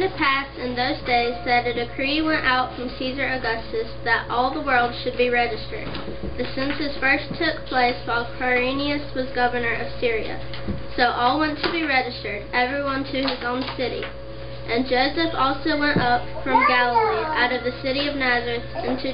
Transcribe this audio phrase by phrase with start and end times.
[0.00, 4.28] came to pass in those days that a decree went out from Caesar Augustus that
[4.30, 5.86] all the world should be registered.
[6.38, 10.40] The census first took place while Quirinius was governor of Syria.
[10.96, 14.02] So all went to be registered, everyone to his own city.
[14.68, 19.12] And Joseph also went up from Galilee, out of the city of Nazareth, into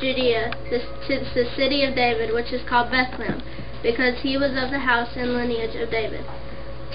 [0.00, 3.42] Judea, to the city of David, which is called Bethlehem,
[3.82, 6.24] because he was of the house and lineage of David,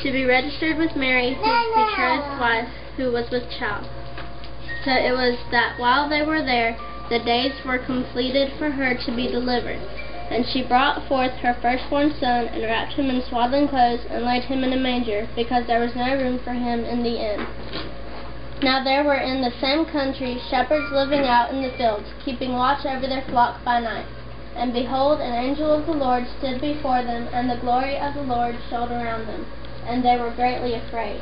[0.01, 2.67] to be registered with Mary, his betrothed wife,
[3.01, 3.89] who was with child.
[4.85, 6.77] So it was that while they were there,
[7.09, 9.81] the days were completed for her to be delivered.
[10.29, 14.43] And she brought forth her firstborn son, and wrapped him in swaddling clothes, and laid
[14.43, 17.45] him in a manger, because there was no room for him in the inn.
[18.63, 22.85] Now there were in the same country shepherds living out in the fields, keeping watch
[22.85, 24.05] over their flock by night.
[24.55, 28.21] And behold, an angel of the Lord stood before them, and the glory of the
[28.21, 29.45] Lord shone around them,
[29.85, 31.21] and they were greatly afraid.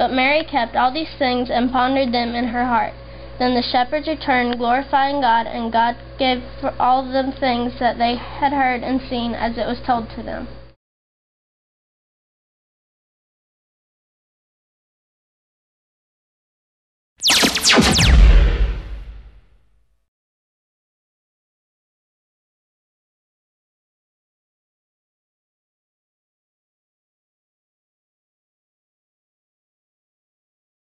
[0.00, 2.94] But Mary kept all these things and pondered them in her heart.
[3.38, 6.42] Then the shepherds returned, glorifying God, and God gave
[6.78, 10.48] all them things that they had heard and seen as it was told to them.